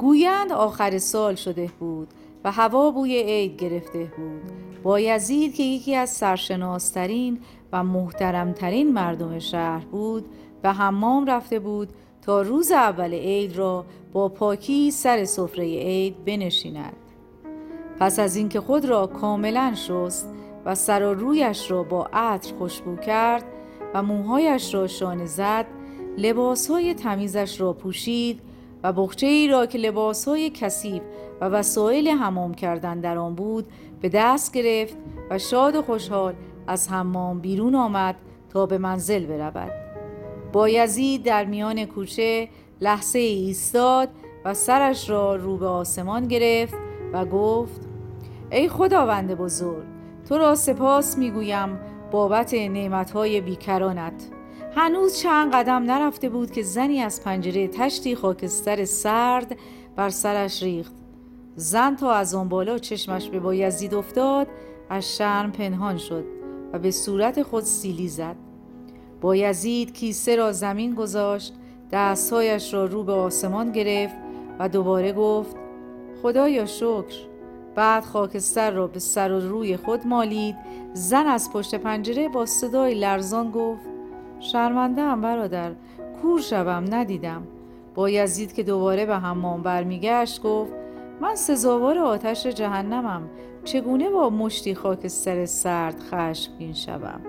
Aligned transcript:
گویند 0.00 0.52
آخر 0.52 0.98
سال 0.98 1.34
شده 1.34 1.70
بود 1.80 2.08
و 2.44 2.50
هوا 2.50 2.90
بوی 2.90 3.22
عید 3.22 3.56
گرفته 3.56 4.12
بود. 4.16 4.52
با 4.82 5.00
یزید 5.00 5.54
که 5.54 5.62
یکی 5.62 5.94
از 5.94 6.10
سرشناسترین 6.10 7.40
و 7.72 7.84
محترمترین 7.84 8.92
مردم 8.92 9.38
شهر 9.38 9.84
بود 9.84 10.24
به 10.62 10.70
حمام 10.70 11.26
رفته 11.26 11.58
بود 11.58 11.88
تا 12.22 12.42
روز 12.42 12.72
اول 12.72 13.14
عید 13.14 13.56
را 13.56 13.84
با 14.12 14.28
پاکی 14.28 14.90
سر 14.90 15.24
سفره 15.24 15.64
عید 15.64 16.24
بنشیند. 16.24 16.96
پس 17.98 18.18
از 18.18 18.36
اینکه 18.36 18.60
خود 18.60 18.84
را 18.84 19.06
کاملا 19.06 19.72
شست 19.74 20.28
و 20.64 20.74
سر 20.74 21.02
و 21.02 21.14
رویش 21.14 21.70
را 21.70 21.82
با 21.82 22.08
عطر 22.12 22.54
خوشبو 22.54 22.96
کرد 22.96 23.44
و 23.94 24.02
موهایش 24.02 24.74
را 24.74 24.86
شانه 24.86 25.26
زد 25.26 25.66
لباسهای 26.18 26.94
تمیزش 26.94 27.60
را 27.60 27.72
پوشید 27.72 28.40
و 28.82 28.92
بخچه 28.92 29.26
ای 29.26 29.48
را 29.48 29.66
که 29.66 29.78
لباسهای 29.78 30.50
کثیف 30.50 31.02
و 31.40 31.44
وسایل 31.44 32.08
حمام 32.08 32.54
کردن 32.54 33.00
در 33.00 33.18
آن 33.18 33.34
بود 33.34 33.66
به 34.00 34.08
دست 34.08 34.52
گرفت 34.52 34.96
و 35.30 35.38
شاد 35.38 35.76
و 35.76 35.82
خوشحال 35.82 36.34
از 36.66 36.88
حمام 36.88 37.40
بیرون 37.40 37.74
آمد 37.74 38.16
تا 38.52 38.66
به 38.66 38.78
منزل 38.78 39.26
برود. 39.26 39.72
با 40.52 40.68
یزید 40.68 41.22
در 41.22 41.44
میان 41.44 41.84
کوچه 41.84 42.48
لحظه 42.80 43.18
ایستاد 43.18 44.08
و 44.44 44.54
سرش 44.54 45.10
را 45.10 45.36
رو 45.36 45.56
به 45.56 45.66
آسمان 45.66 46.28
گرفت 46.28 46.74
و 47.12 47.24
گفت 47.24 47.80
ای 48.52 48.68
خداوند 48.68 49.34
بزرگ 49.34 49.84
تو 50.28 50.38
را 50.38 50.54
سپاس 50.54 51.18
می‌گویم 51.18 51.78
بابت 52.10 52.54
نعمتهای 52.54 53.40
بیکرانت. 53.40 54.30
هنوز 54.76 55.18
چند 55.18 55.52
قدم 55.52 55.82
نرفته 55.82 56.28
بود 56.28 56.50
که 56.50 56.62
زنی 56.62 57.00
از 57.00 57.24
پنجره 57.24 57.68
تشتی 57.68 58.14
خاکستر 58.14 58.84
سرد 58.84 59.56
بر 59.96 60.10
سرش 60.10 60.62
ریخت. 60.62 60.92
زن 61.56 61.96
تا 61.96 62.12
از 62.12 62.34
آن 62.34 62.48
بالا 62.48 62.78
چشمش 62.78 63.28
به 63.28 63.40
بایزید 63.40 63.94
افتاد 63.94 64.46
از 64.90 65.16
شرم 65.16 65.52
پنهان 65.52 65.98
شد 65.98 66.24
و 66.72 66.78
به 66.78 66.90
صورت 66.90 67.42
خود 67.42 67.64
سیلی 67.64 68.08
زد. 68.08 68.36
بایزید 69.20 69.92
کیسه 69.92 70.36
را 70.36 70.52
زمین 70.52 70.94
گذاشت 70.94 71.54
دستهایش 71.92 72.74
را 72.74 72.84
رو 72.84 73.04
به 73.04 73.12
آسمان 73.12 73.72
گرفت 73.72 74.16
و 74.58 74.68
دوباره 74.68 75.12
گفت 75.12 75.56
خدایا 76.22 76.66
شکر. 76.66 77.30
بعد 77.74 78.04
خاکستر 78.04 78.70
را 78.70 78.86
به 78.86 78.98
سر 78.98 79.32
و 79.32 79.40
روی 79.40 79.76
خود 79.76 80.06
مالید. 80.06 80.56
زن 80.92 81.26
از 81.26 81.50
پشت 81.52 81.74
پنجره 81.74 82.28
با 82.28 82.46
صدای 82.46 82.94
لرزان 82.94 83.50
گفت 83.50 83.89
شرمنده 84.40 85.02
هم 85.02 85.20
برادر 85.20 85.72
کور 86.22 86.40
شوم 86.40 86.84
ندیدم. 86.90 87.42
با 87.94 88.10
یزید 88.10 88.52
که 88.52 88.62
دوباره 88.62 89.06
به 89.06 89.16
حمام 89.16 89.62
برمیگشت 89.62 90.42
گفت 90.42 90.72
من 91.20 91.34
سزاوار 91.34 91.98
آتش 91.98 92.46
جهنمم 92.46 93.30
چگونه 93.64 94.10
با 94.10 94.30
مشتی 94.30 94.74
خاکستر 94.74 95.46
سرد 95.46 96.00
خشمگین 96.00 96.74
شوم؟ 96.74 97.20